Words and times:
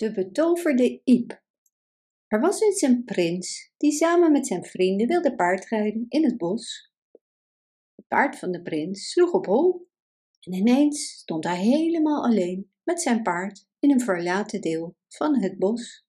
De 0.00 0.12
betoverde 0.12 1.00
Iep. 1.04 1.42
Er 2.26 2.40
was 2.40 2.60
eens 2.60 2.82
een 2.82 3.04
prins 3.04 3.72
die 3.76 3.92
samen 3.92 4.32
met 4.32 4.46
zijn 4.46 4.64
vrienden 4.64 5.06
wilde 5.06 5.34
paardrijden 5.34 6.06
in 6.08 6.24
het 6.24 6.36
bos. 6.36 6.92
Het 7.94 8.06
paard 8.08 8.38
van 8.38 8.50
de 8.50 8.62
prins 8.62 9.10
sloeg 9.10 9.32
op 9.32 9.46
hol 9.46 9.88
en 10.40 10.52
ineens 10.52 11.08
stond 11.08 11.44
hij 11.44 11.58
helemaal 11.58 12.24
alleen 12.24 12.72
met 12.82 13.02
zijn 13.02 13.22
paard 13.22 13.66
in 13.78 13.90
een 13.90 14.00
verlaten 14.00 14.60
deel 14.60 14.96
van 15.08 15.42
het 15.42 15.58
bos. 15.58 16.06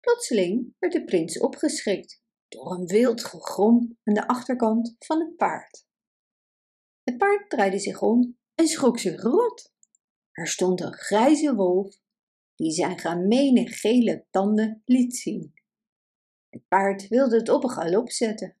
Plotseling 0.00 0.74
werd 0.78 0.92
de 0.92 1.04
prins 1.04 1.38
opgeschrikt 1.38 2.22
door 2.48 2.72
een 2.72 2.86
wild 2.86 3.24
gegrom 3.24 3.98
aan 4.04 4.14
de 4.14 4.26
achterkant 4.26 4.94
van 4.98 5.20
het 5.20 5.36
paard. 5.36 5.86
Het 7.02 7.16
paard 7.16 7.50
draaide 7.50 7.78
zich 7.78 8.02
om 8.02 8.38
en 8.54 8.66
schrok 8.66 8.98
zich 8.98 9.22
rot. 9.22 9.72
Er 10.32 10.46
stond 10.46 10.80
een 10.80 10.94
grijze 10.94 11.54
wolf 11.54 11.99
die 12.60 12.72
zijn 12.72 12.98
gemene 12.98 13.68
gele 13.68 14.26
tanden 14.30 14.82
liet 14.84 15.16
zien. 15.16 15.54
Het 16.48 16.68
paard 16.68 17.08
wilde 17.08 17.36
het 17.36 17.48
op 17.48 17.62
een 17.62 17.70
galop 17.70 18.10
zetten, 18.10 18.56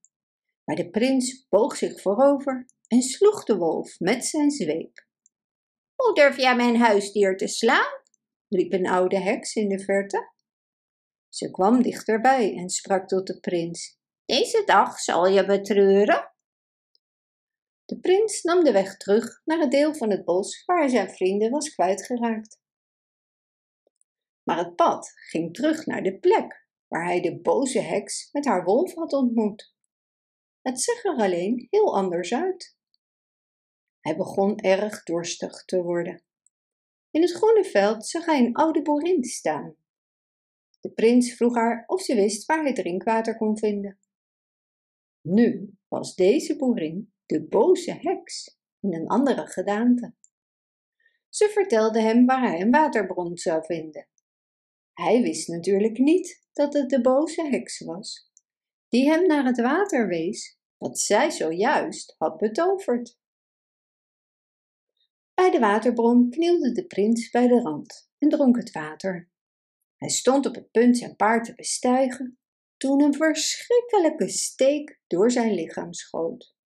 maar 0.64 0.76
de 0.76 0.90
prins 0.90 1.46
boog 1.48 1.76
zich 1.76 2.00
voorover 2.00 2.66
en 2.86 3.02
sloeg 3.02 3.44
de 3.44 3.56
wolf 3.56 3.98
met 3.98 4.24
zijn 4.24 4.50
zweep. 4.50 5.06
Hoe 5.94 6.14
durf 6.14 6.36
jij 6.36 6.56
mijn 6.56 6.76
huisdier 6.76 7.36
te 7.36 7.46
slaan? 7.46 8.02
riep 8.48 8.72
een 8.72 8.88
oude 8.88 9.18
heks 9.18 9.54
in 9.54 9.68
de 9.68 9.78
verte. 9.78 10.32
Ze 11.28 11.50
kwam 11.50 11.82
dichterbij 11.82 12.56
en 12.56 12.68
sprak 12.68 13.08
tot 13.08 13.26
de 13.26 13.40
prins. 13.40 13.98
Deze 14.24 14.62
dag 14.64 14.98
zal 14.98 15.26
je 15.26 15.46
betreuren. 15.46 16.32
De 17.84 18.00
prins 18.00 18.42
nam 18.42 18.64
de 18.64 18.72
weg 18.72 18.96
terug 18.96 19.40
naar 19.44 19.58
het 19.58 19.70
deel 19.70 19.94
van 19.94 20.10
het 20.10 20.24
bos 20.24 20.64
waar 20.64 20.78
hij 20.78 20.88
zijn 20.88 21.10
vrienden 21.10 21.50
was 21.50 21.74
kwijtgeraakt 21.74 22.60
maar 24.50 24.58
het 24.58 24.76
pad 24.76 25.12
ging 25.14 25.54
terug 25.54 25.86
naar 25.86 26.02
de 26.02 26.18
plek 26.18 26.66
waar 26.88 27.04
hij 27.04 27.20
de 27.20 27.40
boze 27.40 27.80
heks 27.80 28.28
met 28.32 28.44
haar 28.44 28.64
wolf 28.64 28.94
had 28.94 29.12
ontmoet. 29.12 29.74
Het 30.62 30.80
zag 30.80 31.04
er 31.04 31.16
alleen 31.16 31.66
heel 31.70 31.96
anders 31.96 32.34
uit. 32.34 32.76
Hij 34.00 34.16
begon 34.16 34.58
erg 34.58 35.02
dorstig 35.02 35.64
te 35.64 35.82
worden. 35.82 36.22
In 37.10 37.20
het 37.20 37.32
groene 37.32 37.64
veld 37.64 38.06
zag 38.06 38.24
hij 38.24 38.38
een 38.38 38.54
oude 38.54 38.82
boerin 38.82 39.24
staan. 39.24 39.76
De 40.80 40.90
prins 40.90 41.34
vroeg 41.34 41.54
haar 41.54 41.84
of 41.86 42.00
ze 42.00 42.14
wist 42.14 42.46
waar 42.46 42.62
hij 42.62 42.72
drinkwater 42.72 43.36
kon 43.36 43.58
vinden. 43.58 43.98
Nu 45.20 45.74
was 45.88 46.14
deze 46.14 46.56
boerin 46.56 47.12
de 47.26 47.46
boze 47.46 47.92
heks 48.00 48.58
in 48.80 48.94
een 48.94 49.08
andere 49.08 49.46
gedaante. 49.46 50.14
Ze 51.28 51.48
vertelde 51.48 52.00
hem 52.00 52.26
waar 52.26 52.42
hij 52.42 52.60
een 52.60 52.70
waterbron 52.70 53.36
zou 53.36 53.64
vinden 53.64 54.08
hij 55.00 55.22
wist 55.22 55.48
natuurlijk 55.48 55.98
niet 55.98 56.48
dat 56.52 56.72
het 56.72 56.90
de 56.90 57.00
boze 57.00 57.48
heks 57.48 57.80
was, 57.80 58.30
die 58.88 59.08
hem 59.08 59.26
naar 59.26 59.44
het 59.44 59.60
water 59.60 60.08
wees 60.08 60.58
dat 60.78 60.98
zij 60.98 61.30
zojuist 61.30 62.14
had 62.18 62.36
betoverd. 62.36 63.18
Bij 65.34 65.50
de 65.50 65.58
waterbron 65.58 66.30
knielde 66.30 66.72
de 66.72 66.86
prins 66.86 67.30
bij 67.30 67.48
de 67.48 67.60
rand 67.60 68.10
en 68.18 68.28
dronk 68.28 68.56
het 68.56 68.70
water. 68.70 69.30
Hij 69.96 70.08
stond 70.08 70.46
op 70.46 70.54
het 70.54 70.70
punt 70.70 70.98
zijn 70.98 71.16
paard 71.16 71.44
te 71.44 71.54
bestijgen, 71.54 72.38
toen 72.76 73.02
een 73.02 73.14
verschrikkelijke 73.14 74.28
steek 74.28 75.00
door 75.06 75.30
zijn 75.30 75.54
lichaam 75.54 75.92
schoot. 75.92 76.56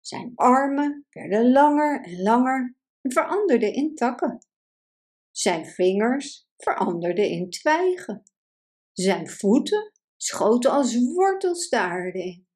Zijn 0.00 0.32
armen 0.34 1.06
werden 1.10 1.50
langer 1.50 2.04
en 2.04 2.22
langer 2.22 2.76
en 3.00 3.12
veranderden 3.12 3.72
in 3.72 3.94
takken. 3.94 4.38
Zijn 5.30 5.66
vingers 5.66 6.47
veranderde 6.58 7.30
in 7.30 7.50
twijgen. 7.50 8.22
Zijn 8.92 9.28
voeten 9.28 9.92
schoten 10.16 10.70
als 10.70 11.12
wortels 11.14 11.68
de 11.68 11.78
aarde 11.78 12.18
in. 12.18 12.46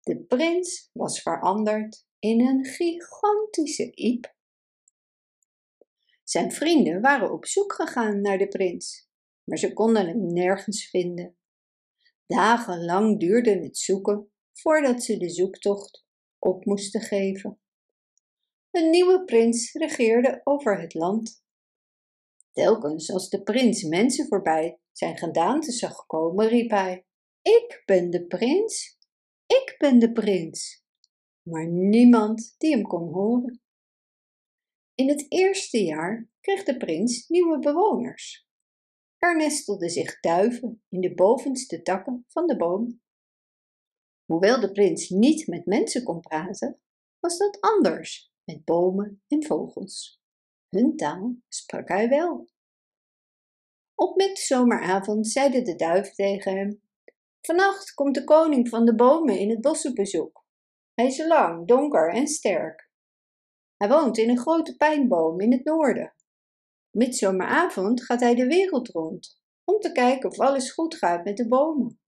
De 0.00 0.24
prins 0.24 0.90
was 0.92 1.22
veranderd 1.22 2.06
in 2.18 2.40
een 2.40 2.64
gigantische 2.64 3.90
iep. 3.94 4.36
Zijn 6.24 6.52
vrienden 6.52 7.00
waren 7.00 7.32
op 7.32 7.46
zoek 7.46 7.72
gegaan 7.72 8.20
naar 8.20 8.38
de 8.38 8.48
prins, 8.48 9.08
maar 9.44 9.58
ze 9.58 9.72
konden 9.72 10.06
hem 10.06 10.32
nergens 10.32 10.88
vinden. 10.88 11.36
Dagenlang 12.26 13.20
duurde 13.20 13.50
het 13.50 13.78
zoeken 13.78 14.32
voordat 14.52 15.02
ze 15.02 15.16
de 15.16 15.30
zoektocht 15.30 16.06
op 16.38 16.64
moesten 16.64 17.00
geven. 17.00 17.60
Een 18.70 18.90
nieuwe 18.90 19.24
prins 19.24 19.72
regeerde 19.72 20.40
over 20.44 20.80
het 20.80 20.94
land 20.94 21.44
Telkens 22.58 23.10
als 23.12 23.28
de 23.28 23.42
prins 23.42 23.82
mensen 23.82 24.26
voorbij 24.26 24.80
zijn 24.92 25.16
gedaante 25.16 25.72
zag 25.72 26.06
komen, 26.06 26.48
riep 26.48 26.70
hij: 26.70 27.06
Ik 27.42 27.82
ben 27.84 28.10
de 28.10 28.26
prins, 28.26 28.98
ik 29.46 29.74
ben 29.78 29.98
de 29.98 30.12
prins. 30.12 30.84
Maar 31.42 31.66
niemand 31.66 32.54
die 32.56 32.70
hem 32.70 32.82
kon 32.82 33.12
horen. 33.12 33.62
In 34.94 35.08
het 35.08 35.26
eerste 35.28 35.84
jaar 35.84 36.30
kreeg 36.40 36.62
de 36.62 36.76
prins 36.76 37.28
nieuwe 37.28 37.58
bewoners. 37.58 38.48
Er 39.18 39.36
nestelden 39.36 39.90
zich 39.90 40.20
duiven 40.20 40.82
in 40.88 41.00
de 41.00 41.14
bovenste 41.14 41.82
takken 41.82 42.24
van 42.28 42.46
de 42.46 42.56
boom. 42.56 43.00
Hoewel 44.24 44.60
de 44.60 44.72
prins 44.72 45.08
niet 45.08 45.46
met 45.46 45.66
mensen 45.66 46.02
kon 46.02 46.20
praten, 46.20 46.80
was 47.18 47.38
dat 47.38 47.60
anders 47.60 48.32
met 48.44 48.64
bomen 48.64 49.22
en 49.28 49.44
vogels. 49.44 50.17
Hun 50.68 50.96
taal 50.96 51.36
sprak 51.48 51.88
hij 51.88 52.08
wel. 52.08 52.48
Op 53.94 54.16
midzomeravond 54.16 55.28
zeide 55.28 55.62
de 55.62 55.74
duif 55.74 56.14
tegen 56.14 56.56
hem: 56.56 56.82
Vannacht 57.40 57.94
komt 57.94 58.14
de 58.14 58.24
koning 58.24 58.68
van 58.68 58.84
de 58.84 58.94
bomen 58.94 59.38
in 59.38 59.50
het 59.50 59.60
bos 59.60 59.86
op 59.86 59.94
bezoek. 59.94 60.46
Hij 60.94 61.06
is 61.06 61.26
lang, 61.26 61.66
donker 61.66 62.14
en 62.14 62.26
sterk. 62.26 62.90
Hij 63.76 63.88
woont 63.88 64.18
in 64.18 64.28
een 64.28 64.38
grote 64.38 64.76
pijnboom 64.76 65.40
in 65.40 65.52
het 65.52 65.64
noorden. 65.64 66.14
Midzomeravond 66.90 68.04
gaat 68.04 68.20
hij 68.20 68.34
de 68.34 68.46
wereld 68.46 68.88
rond 68.88 69.40
om 69.64 69.80
te 69.80 69.92
kijken 69.92 70.30
of 70.30 70.40
alles 70.40 70.72
goed 70.72 70.94
gaat 70.94 71.24
met 71.24 71.36
de 71.36 71.48
bomen. 71.48 72.00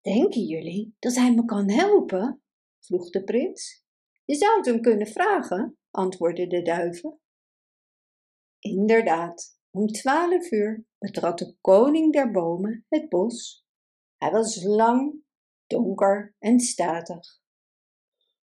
Denken 0.00 0.42
jullie 0.42 0.96
dat 0.98 1.14
hij 1.14 1.34
me 1.34 1.44
kan 1.44 1.70
helpen? 1.70 2.42
vroeg 2.80 3.10
de 3.10 3.24
prins. 3.24 3.84
Je 4.24 4.34
zou 4.34 4.56
het 4.56 4.66
hem 4.66 4.80
kunnen 4.80 5.06
vragen, 5.06 5.78
antwoordden 5.90 6.48
de 6.48 6.62
duiven. 6.62 7.20
Inderdaad, 8.64 9.58
om 9.70 9.86
twaalf 9.86 10.50
uur 10.50 10.86
betrad 10.98 11.38
de 11.38 11.56
koning 11.60 12.12
der 12.12 12.30
bomen 12.30 12.84
het 12.88 13.08
bos. 13.08 13.66
Hij 14.16 14.30
was 14.30 14.62
lang, 14.62 15.22
donker 15.66 16.34
en 16.38 16.60
statig. 16.60 17.40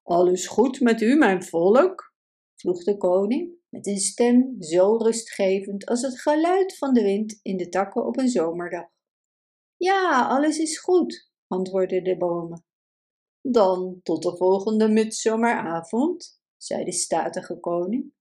Alles 0.04 0.48
goed 0.48 0.80
met 0.80 1.02
u, 1.02 1.16
mijn 1.16 1.44
volk? 1.44 2.14
vroeg 2.56 2.84
de 2.84 2.98
koning 2.98 3.54
met 3.70 3.88
een 3.88 3.98
stem 3.98 4.56
zo 4.62 4.96
rustgevend 4.96 5.86
als 5.86 6.02
het 6.02 6.22
geluid 6.22 6.78
van 6.78 6.94
de 6.94 7.02
wind 7.02 7.40
in 7.42 7.58
de 7.58 7.70
takken 7.70 8.06
op 8.06 8.18
een 8.18 8.30
zomerdag. 8.30 8.88
Ja, 9.78 10.28
alles 10.28 10.58
is 10.58 10.80
goed, 10.80 11.32
antwoordden 11.48 12.04
de 12.04 12.18
bomen. 12.18 12.66
Dan 13.42 14.00
tot 14.04 14.24
de 14.24 14.38
volgende 14.38 14.88
midzomeravond, 14.88 16.42
zei 16.58 16.84
de 16.84 16.92
statige 16.92 17.60
koning. 17.60 18.18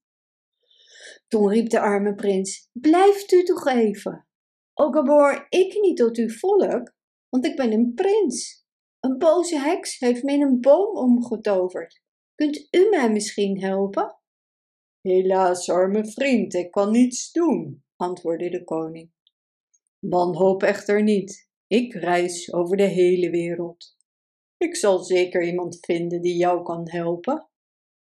Toen 1.29 1.49
riep 1.49 1.69
de 1.71 1.81
arme 1.81 2.15
prins, 2.15 2.69
blijft 2.73 3.33
u 3.33 3.43
toch 3.43 3.67
even. 3.67 4.27
Ook 4.75 4.97
al 4.97 5.05
behoor 5.05 5.47
ik 5.49 5.81
niet 5.81 5.97
tot 5.97 6.17
uw 6.17 6.29
volk, 6.29 6.95
want 7.29 7.47
ik 7.47 7.57
ben 7.57 7.73
een 7.73 7.93
prins. 7.95 8.67
Een 9.01 9.19
boze 9.19 9.59
heks 9.59 9.99
heeft 9.99 10.23
me 10.23 10.33
in 10.33 10.43
een 10.43 10.61
boom 10.61 10.97
omgetoverd. 10.97 12.03
Kunt 12.35 12.69
u 12.71 12.89
mij 12.89 13.13
misschien 13.13 13.61
helpen? 13.61 14.19
Helaas, 15.01 15.71
arme 15.71 16.11
vriend, 16.11 16.55
ik 16.55 16.71
kan 16.71 16.91
niets 16.91 17.33
doen, 17.33 17.85
antwoordde 17.97 18.51
de 18.51 18.65
koning. 18.65 19.11
Wanhoop 19.99 20.63
echter 20.63 21.03
niet. 21.03 21.49
Ik 21.67 21.95
reis 21.95 22.53
over 22.53 22.77
de 22.77 22.87
hele 22.87 23.31
wereld. 23.31 23.97
Ik 24.57 24.77
zal 24.77 24.99
zeker 24.99 25.43
iemand 25.43 25.79
vinden 25.81 26.23
die 26.23 26.37
jou 26.37 26.63
kan 26.63 26.91
helpen. 26.91 27.49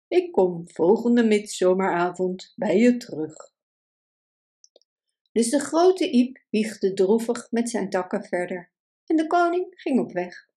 Ik 0.08 0.32
kom 0.32 0.70
volgende 0.70 1.24
midzomeravond 1.24 2.52
bij 2.56 2.78
je 2.78 2.96
terug. 2.96 3.52
Dus 5.32 5.50
de 5.50 5.60
grote 5.60 6.10
iep 6.10 6.44
wiegde 6.50 6.92
droevig 6.92 7.50
met 7.50 7.70
zijn 7.70 7.90
takken 7.90 8.24
verder 8.24 8.72
en 9.06 9.16
de 9.16 9.26
koning 9.26 9.66
ging 9.70 10.00
op 10.00 10.12
weg. 10.12 10.48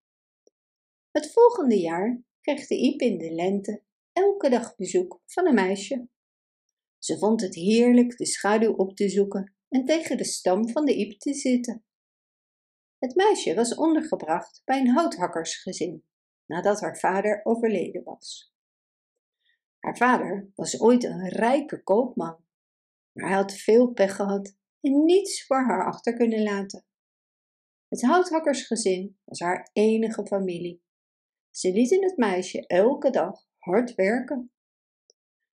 Het 1.12 1.31
volgende 1.31 1.80
jaar 1.80 2.21
kreeg 2.42 2.68
de 2.68 2.77
iep 2.77 3.00
in 3.00 3.18
de 3.18 3.31
lente 3.31 3.83
elke 4.13 4.50
dag 4.50 4.75
bezoek 4.75 5.21
van 5.25 5.48
een 5.48 5.53
meisje. 5.53 6.07
Ze 6.98 7.18
vond 7.18 7.42
het 7.42 7.56
heerlijk 7.56 8.18
de 8.18 8.25
schaduw 8.25 8.74
op 8.74 8.95
te 8.95 9.09
zoeken 9.09 9.56
en 9.69 9.86
tegen 9.86 10.18
de 10.18 10.25
stam 10.25 10.69
van 10.69 10.86
de 10.86 10.95
iep 10.95 11.19
te 11.19 11.33
zitten. 11.33 11.83
Het 12.98 13.15
meisje 13.15 13.56
was 13.56 13.75
ondergebracht 13.75 14.62
bij 14.65 14.80
een 14.80 14.89
houthakkersgezin 14.89 16.03
nadat 16.45 16.80
haar 16.81 16.98
vader 16.98 17.39
overleden 17.44 18.03
was. 18.03 18.53
Haar 19.81 19.98
vader 19.98 20.51
was 20.56 20.80
ooit 20.80 21.04
een 21.04 21.30
rijke 21.30 21.83
koopman. 21.83 22.44
maar 23.12 23.28
hij 23.28 23.38
had 23.38 23.54
veel 23.54 23.88
pech 23.88 24.16
gehad 24.16 24.57
en 24.81 25.04
niets 25.06 25.45
voor 25.45 25.63
haar 25.63 25.86
achter 25.86 26.13
kunnen 26.13 26.44
laten. 26.44 26.86
Het 27.88 28.01
houthakkersgezin 28.01 29.18
was 29.24 29.39
haar 29.39 29.69
enige 29.74 30.25
familie. 30.25 30.83
Ze 31.50 31.72
lieten 31.72 32.04
het 32.04 32.18
meisje 32.18 32.68
elke 32.68 33.10
dag 33.10 33.48
hard 33.57 33.95
werken. 33.95 34.51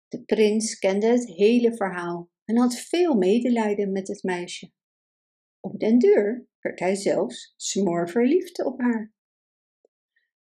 De 0.08 0.24
prins 0.24 0.80
kende 0.80 1.08
het 1.08 1.26
hele 1.26 1.76
verhaal 1.76 2.30
en 2.46 2.58
had 2.58 2.76
veel 2.76 3.16
medelijden 3.16 3.92
met 3.92 4.08
het 4.08 4.24
meisje. 4.24 4.72
Op 5.60 5.80
den 5.80 6.00
duur 6.00 6.48
werd 6.60 6.80
hij 6.80 6.96
zelfs 6.96 7.54
smoorverliefd 7.58 8.64
op 8.66 8.80
haar. 8.80 9.15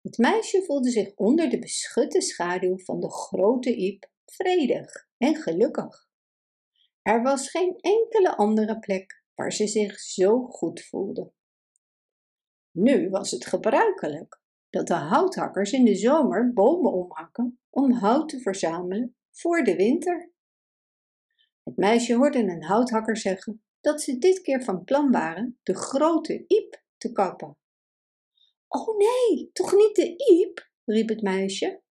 Het 0.05 0.19
meisje 0.19 0.65
voelde 0.65 0.91
zich 0.91 1.15
onder 1.15 1.51
de 1.51 1.59
beschutte 1.59 2.21
schaduw 2.21 2.79
van 2.79 3.01
de 3.01 3.11
grote 3.11 3.77
Iep 3.77 4.11
vredig 4.25 5.09
en 5.17 5.35
gelukkig. 5.35 6.09
Er 7.03 7.23
was 7.23 7.51
geen 7.51 7.79
enkele 7.81 8.37
andere 8.37 8.79
plek 8.79 9.25
waar 9.35 9.53
ze 9.53 9.67
zich 9.67 10.01
zo 10.01 10.47
goed 10.47 10.83
voelde. 10.83 11.33
Nu 12.71 13.11
was 13.11 13.31
het 13.31 13.47
gebruikelijk 13.47 14.41
dat 14.71 14.87
de 14.87 14.95
houthakkers 14.95 15.73
in 15.73 15.85
de 15.85 15.95
zomer 15.95 16.53
bomen 16.53 16.93
omhakken 16.93 17.61
om 17.71 17.93
hout 17.93 18.29
te 18.29 18.41
verzamelen 18.41 19.17
voor 19.31 19.63
de 19.63 19.77
winter. 19.77 20.33
Het 21.63 21.77
meisje 21.77 22.15
hoorde 22.15 22.39
een 22.39 22.65
houthakker 22.65 23.17
zeggen 23.17 23.65
dat 23.81 24.03
ze 24.03 24.19
dit 24.19 24.41
keer 24.41 24.65
van 24.65 24.85
plan 24.85 25.11
waren 25.11 25.59
de 25.63 25.75
grote 25.75 26.45
Iep 26.47 26.83
te 26.97 27.13
kappen. 27.13 27.57
Oh 28.77 28.97
nee, 28.97 29.51
toch 29.53 29.73
niet 29.73 29.95
de 29.95 30.15
Iep? 30.17 30.71
riep 30.85 31.09
het 31.09 31.23
meisje. 31.23 31.83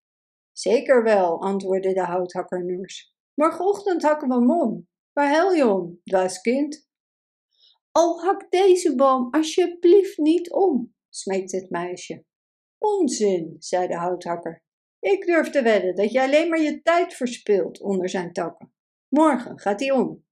Zeker 0.52 1.04
wel, 1.04 1.42
antwoordde 1.42 1.94
de 1.94 2.04
houthakker 2.04 2.66
nurs. 2.66 3.16
Morgenochtend 3.34 4.02
hakken 4.02 4.28
we 4.28 4.34
hem 4.34 4.52
om. 4.52 4.88
Waar 5.14 5.30
hel 5.30 5.54
je 5.54 5.68
om, 5.68 6.00
dwaas 6.04 6.42
kind? 6.42 6.88
Oh, 7.92 8.24
hak 8.24 8.52
deze 8.52 8.96
boom 8.96 9.28
alsjeblieft 9.32 10.18
niet 10.18 10.52
om, 10.52 10.96
smeekte 11.10 11.56
het 11.56 11.70
meisje. 11.70 12.26
Onzin, 12.78 13.56
zei 13.60 13.88
de 13.88 13.98
houthakker. 13.98 14.64
Ik 15.00 15.26
durf 15.26 15.50
te 15.50 15.62
wedden 15.62 15.96
dat 15.96 16.12
je 16.12 16.22
alleen 16.22 16.50
maar 16.50 16.62
je 16.62 16.82
tijd 16.82 17.14
verspilt 17.14 17.82
onder 17.82 18.10
zijn 18.10 18.34
takken. 18.34 18.74
Morgen 19.08 19.60
gaat 19.60 19.80
hij 19.80 19.92
om. 19.92 20.26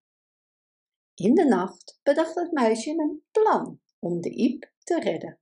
In 1.15 1.33
de 1.35 1.45
nacht 1.45 1.99
bedacht 2.03 2.35
het 2.35 2.51
meisje 2.51 2.89
een 2.89 3.23
plan 3.31 3.81
om 3.99 4.21
de 4.21 4.29
iep 4.29 4.71
te 4.83 4.99
redden. 4.99 5.40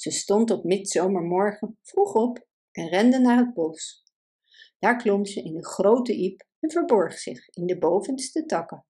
Ze 0.00 0.10
stond 0.10 0.50
op 0.50 0.64
midzomermorgen 0.64 1.78
vroeg 1.82 2.14
op 2.14 2.46
en 2.72 2.88
rende 2.88 3.18
naar 3.18 3.36
het 3.36 3.54
bos. 3.54 4.04
Daar 4.78 4.96
klom 4.96 5.24
ze 5.26 5.42
in 5.42 5.54
de 5.54 5.66
grote 5.66 6.16
iep 6.16 6.46
en 6.60 6.70
verborg 6.70 7.18
zich 7.18 7.48
in 7.48 7.66
de 7.66 7.78
bovenste 7.78 8.46
takken. 8.46 8.86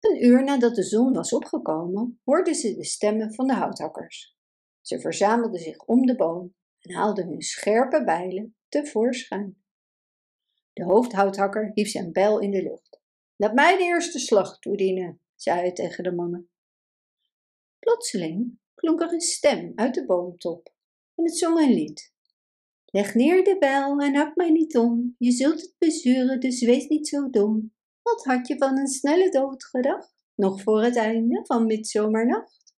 Een 0.00 0.24
uur 0.24 0.44
nadat 0.44 0.74
de 0.74 0.82
zon 0.82 1.12
was 1.12 1.32
opgekomen, 1.32 2.20
hoorden 2.24 2.54
ze 2.54 2.74
de 2.74 2.84
stemmen 2.84 3.34
van 3.34 3.46
de 3.46 3.54
houthakkers. 3.54 4.36
Ze 4.80 5.00
verzamelden 5.00 5.60
zich 5.60 5.78
om 5.84 6.06
de 6.06 6.16
boom 6.16 6.54
en 6.78 6.94
haalden 6.94 7.28
hun 7.28 7.42
scherpe 7.42 8.04
bijlen 8.04 8.56
tevoorschijn. 8.68 9.62
De 10.72 10.84
hoofdhouthakker 10.84 11.70
hief 11.74 11.88
zijn 11.88 12.12
bijl 12.12 12.40
in 12.40 12.50
de 12.50 12.62
lucht. 12.62 13.00
Laat 13.36 13.54
mij 13.54 13.76
de 13.76 13.82
eerste 13.82 14.18
slag 14.18 14.58
toedienen, 14.58 15.20
zei 15.34 15.58
hij 15.58 15.72
tegen 15.72 16.04
de 16.04 16.12
mannen. 16.12 16.50
Plotseling 17.78 18.58
klonk 18.78 19.00
er 19.00 19.12
een 19.12 19.20
stem 19.20 19.72
uit 19.74 19.94
de 19.94 20.06
boomtop 20.06 20.72
en 21.14 21.24
het 21.24 21.36
zong 21.36 21.58
een 21.58 21.74
lied. 21.74 22.12
Leg 22.84 23.14
neer 23.14 23.44
de 23.44 23.56
bijl 23.58 23.98
en 23.98 24.14
hak 24.14 24.36
mij 24.36 24.50
niet 24.50 24.76
om, 24.76 25.14
je 25.18 25.30
zult 25.30 25.60
het 25.60 25.74
bezuren, 25.78 26.40
dus 26.40 26.62
wees 26.64 26.86
niet 26.86 27.08
zo 27.08 27.30
dom. 27.30 27.74
Wat 28.02 28.24
had 28.24 28.48
je 28.48 28.58
van 28.58 28.78
een 28.78 28.86
snelle 28.86 29.30
dood 29.30 29.64
gedacht, 29.64 30.14
nog 30.34 30.62
voor 30.62 30.82
het 30.82 30.96
einde 30.96 31.40
van 31.44 31.66
midzomernacht? 31.66 32.74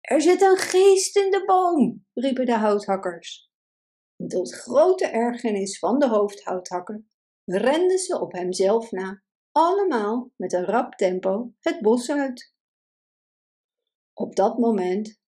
Er 0.00 0.20
zit 0.20 0.42
een 0.42 0.56
geest 0.56 1.16
in 1.16 1.30
de 1.30 1.42
boom, 1.44 2.06
riepen 2.12 2.46
de 2.46 2.56
houthakkers. 2.56 3.50
tot 4.26 4.54
grote 4.54 5.06
ergernis 5.06 5.78
van 5.78 5.98
de 5.98 6.08
hoofdhouthakker 6.08 7.04
renden 7.44 7.98
ze 7.98 8.20
op 8.20 8.32
hemzelf 8.32 8.90
na, 8.90 9.22
allemaal 9.52 10.32
met 10.36 10.52
een 10.52 10.64
rap 10.64 10.94
tempo 10.94 11.52
het 11.60 11.80
bos 11.80 12.10
uit. 12.10 12.51
Op 14.14 14.36
dat 14.36 14.58
moment, 14.58 15.20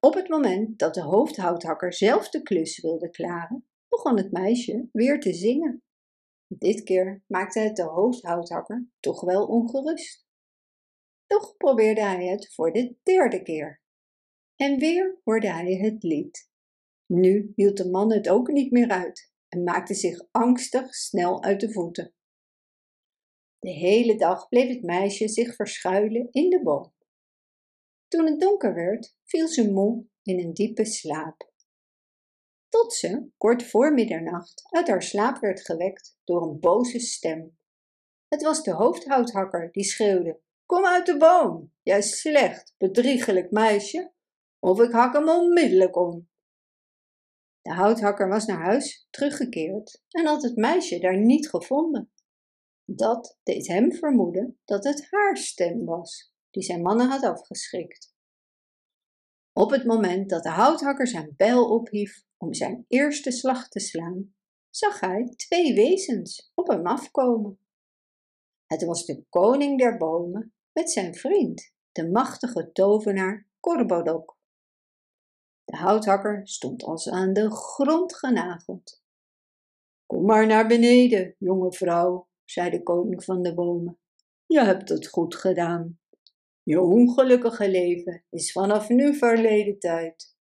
op 0.00 0.14
het 0.14 0.28
moment 0.28 0.78
dat 0.78 0.94
de 0.94 1.02
hoofdhouthakker 1.02 1.92
zelf 1.92 2.28
de 2.28 2.42
klus 2.42 2.80
wilde 2.80 3.10
klaren, 3.10 3.68
begon 3.88 4.16
het 4.16 4.32
meisje 4.32 4.88
weer 4.92 5.20
te 5.20 5.34
zingen. 5.34 5.82
Dit 6.46 6.82
keer 6.82 7.24
maakte 7.26 7.60
het 7.60 7.76
de 7.76 7.82
hoofdhouthakker 7.82 8.88
toch 9.00 9.20
wel 9.20 9.46
ongerust. 9.46 10.26
Toch 11.26 11.56
probeerde 11.56 12.02
hij 12.02 12.26
het 12.26 12.54
voor 12.54 12.72
de 12.72 12.96
derde 13.02 13.42
keer. 13.42 13.82
En 14.56 14.78
weer 14.78 15.20
hoorde 15.24 15.52
hij 15.52 15.74
het 15.74 16.02
lied. 16.02 16.50
Nu 17.06 17.52
hield 17.54 17.76
de 17.76 17.90
man 17.90 18.12
het 18.12 18.28
ook 18.28 18.48
niet 18.48 18.70
meer 18.70 18.88
uit 18.88 19.32
en 19.48 19.62
maakte 19.62 19.94
zich 19.94 20.28
angstig 20.30 20.94
snel 20.94 21.42
uit 21.42 21.60
de 21.60 21.72
voeten. 21.72 22.14
De 23.58 23.70
hele 23.70 24.16
dag 24.16 24.48
bleef 24.48 24.68
het 24.68 24.82
meisje 24.82 25.28
zich 25.28 25.54
verschuilen 25.54 26.28
in 26.30 26.50
de 26.50 26.62
boom. 26.62 26.94
Toen 28.16 28.26
het 28.26 28.40
donker 28.40 28.74
werd, 28.74 29.16
viel 29.24 29.48
ze 29.48 29.70
moe 29.70 30.04
in 30.22 30.38
een 30.38 30.54
diepe 30.54 30.84
slaap. 30.84 31.52
Tot 32.68 32.94
ze, 32.94 33.28
kort 33.36 33.62
voor 33.62 33.92
middernacht, 33.92 34.62
uit 34.70 34.88
haar 34.88 35.02
slaap 35.02 35.38
werd 35.38 35.60
gewekt 35.60 36.18
door 36.24 36.42
een 36.42 36.60
boze 36.60 36.98
stem. 36.98 37.58
Het 38.28 38.42
was 38.42 38.62
de 38.62 38.72
hoofdhouthakker 38.72 39.72
die 39.72 39.84
schreeuwde: 39.84 40.40
Kom 40.66 40.84
uit 40.84 41.06
de 41.06 41.16
boom, 41.16 41.72
jij 41.82 42.02
slecht, 42.02 42.74
bedriegelijk 42.78 43.50
meisje, 43.50 44.12
of 44.58 44.80
ik 44.80 44.92
hak 44.92 45.12
hem 45.12 45.28
onmiddellijk 45.28 45.96
om. 45.96 46.28
De 47.62 47.72
houthakker 47.72 48.28
was 48.28 48.46
naar 48.46 48.62
huis 48.62 49.06
teruggekeerd 49.10 50.02
en 50.08 50.26
had 50.26 50.42
het 50.42 50.56
meisje 50.56 50.98
daar 50.98 51.18
niet 51.18 51.48
gevonden. 51.48 52.12
Dat 52.84 53.38
deed 53.42 53.66
hem 53.66 53.92
vermoeden 53.92 54.60
dat 54.64 54.84
het 54.84 55.06
haar 55.10 55.36
stem 55.36 55.84
was, 55.84 56.35
die 56.56 56.64
zijn 56.64 56.82
mannen 56.82 57.08
had 57.08 57.22
afgeschrikt. 57.22 58.14
Op 59.52 59.70
het 59.70 59.84
moment 59.84 60.30
dat 60.30 60.42
de 60.42 60.50
houthakker 60.50 61.06
zijn 61.06 61.34
bijl 61.36 61.70
ophief 61.70 62.24
om 62.36 62.54
zijn 62.54 62.84
eerste 62.88 63.30
slag 63.30 63.68
te 63.68 63.80
slaan, 63.80 64.34
zag 64.70 65.00
hij 65.00 65.32
twee 65.36 65.74
wezens 65.74 66.50
op 66.54 66.68
hem 66.68 66.86
afkomen. 66.86 67.58
Het 68.66 68.84
was 68.84 69.04
de 69.04 69.24
koning 69.28 69.78
der 69.78 69.96
bomen 69.96 70.54
met 70.72 70.90
zijn 70.90 71.14
vriend, 71.14 71.72
de 71.92 72.10
machtige 72.10 72.72
tovenaar 72.72 73.48
Korbodok. 73.60 74.38
De 75.64 75.76
houthakker 75.76 76.48
stond 76.48 76.82
als 76.82 77.10
aan 77.10 77.32
de 77.32 77.50
grond 77.50 78.16
genageld. 78.16 79.02
Kom 80.06 80.24
maar 80.24 80.46
naar 80.46 80.66
beneden, 80.66 81.34
jonge 81.38 81.72
vrouw, 81.72 82.28
zei 82.44 82.70
de 82.70 82.82
koning 82.82 83.24
van 83.24 83.42
de 83.42 83.54
bomen. 83.54 83.98
Je 84.46 84.60
hebt 84.60 84.88
het 84.88 85.06
goed 85.06 85.34
gedaan. 85.34 85.98
Je 86.68 86.80
ongelukkige 86.80 87.70
leven 87.70 88.24
is 88.30 88.52
vanaf 88.52 88.88
nu 88.88 89.14
verleden 89.14 89.78
tijd. 89.78 90.36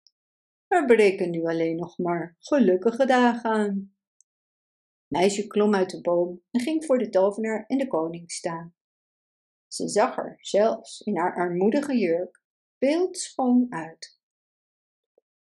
Er 0.66 0.84
breken 0.84 1.30
nu 1.30 1.44
alleen 1.44 1.76
nog 1.76 1.98
maar 1.98 2.36
gelukkige 2.38 3.06
dagen 3.06 3.50
aan. 3.50 3.96
Meisje 5.06 5.46
klom 5.46 5.74
uit 5.74 5.90
de 5.90 6.00
boom 6.00 6.42
en 6.50 6.60
ging 6.60 6.84
voor 6.84 6.98
de 6.98 7.08
tovenaar 7.08 7.64
en 7.66 7.78
de 7.78 7.86
koning 7.86 8.30
staan. 8.30 8.74
Ze 9.68 9.88
zag 9.88 10.16
er 10.16 10.36
zelfs 10.40 11.00
in 11.00 11.16
haar 11.16 11.34
armoedige 11.34 11.98
jurk 11.98 12.42
beeldschoon 12.78 13.66
uit. 13.68 14.20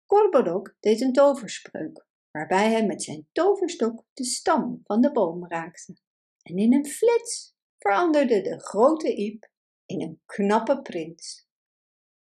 Korbodok 0.05 0.75
deed 0.79 1.01
een 1.01 1.13
toverspreuk, 1.13 2.07
waarbij 2.31 2.71
hij 2.71 2.85
met 2.85 3.03
zijn 3.03 3.27
toverstok 3.31 4.05
de 4.13 4.23
stam 4.23 4.81
van 4.83 5.01
de 5.01 5.11
boom 5.11 5.47
raakte. 5.47 5.97
En 6.41 6.57
in 6.57 6.73
een 6.73 6.85
flits 6.85 7.55
veranderde 7.77 8.41
de 8.41 8.59
grote 8.59 9.15
Iep 9.15 9.51
in 9.85 10.01
een 10.01 10.21
knappe 10.25 10.81
prins. 10.81 11.47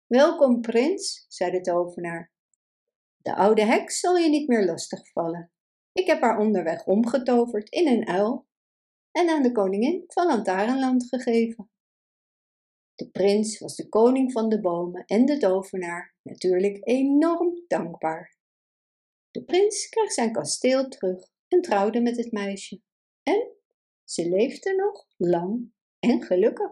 Welkom, 0.05 0.61
prins, 0.61 1.25
zei 1.27 1.51
de 1.51 1.61
tovenaar. 1.61 2.33
De 3.17 3.35
oude 3.35 3.65
heks 3.65 3.99
zal 3.99 4.17
je 4.17 4.29
niet 4.29 4.47
meer 4.47 4.65
lastig 4.65 5.11
vallen. 5.11 5.51
Ik 5.91 6.05
heb 6.07 6.21
haar 6.21 6.39
onderweg 6.39 6.85
omgetoverd 6.85 7.69
in 7.69 7.87
een 7.87 8.07
uil 8.07 8.47
en 9.11 9.29
aan 9.29 9.43
de 9.43 9.51
koningin 9.51 10.03
van 10.07 10.27
Lantarenland 10.27 11.07
gegeven. 11.07 11.69
De 12.95 13.09
prins 13.09 13.59
was 13.59 13.75
de 13.75 13.89
koning 13.89 14.31
van 14.31 14.49
de 14.49 14.61
bomen 14.61 15.05
en 15.05 15.25
de 15.25 15.37
tovenaar 15.37 16.15
natuurlijk 16.21 16.87
enorm 16.87 17.63
dankbaar. 17.67 18.37
De 19.31 19.43
prins 19.43 19.89
kreeg 19.89 20.11
zijn 20.11 20.31
kasteel 20.31 20.87
terug 20.87 21.31
en 21.47 21.61
trouwde 21.61 22.01
met 22.01 22.17
het 22.17 22.31
meisje. 22.31 22.81
En 23.23 23.51
ze 24.03 24.29
leefden 24.29 24.75
nog 24.75 25.07
lang 25.17 25.71
en 25.99 26.21
gelukkig. 26.21 26.71